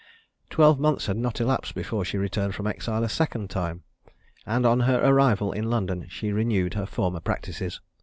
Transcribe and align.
Twelve 0.49 0.79
months 0.79 1.05
had 1.05 1.15
not 1.15 1.39
elapsed 1.39 1.75
before 1.75 2.03
she 2.05 2.17
returned 2.17 2.55
from 2.55 2.65
exile 2.65 3.03
a 3.03 3.07
second 3.07 3.51
time; 3.51 3.83
and 4.47 4.65
on 4.65 4.79
her 4.79 4.99
arrival 5.05 5.51
in 5.51 5.69
London, 5.69 6.07
she 6.09 6.31
renewed 6.31 6.73
her 6.73 6.87
former 6.87 7.19
practices. 7.19 7.79